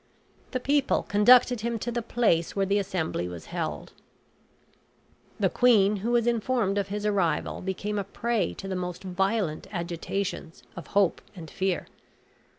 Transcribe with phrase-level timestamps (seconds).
[0.49, 3.93] The people conducted him to the place where the assembly was held.
[5.39, 9.67] The queen, who was informed of his arrival, became a prey to the most violent
[9.71, 11.85] agitations of hope and fear.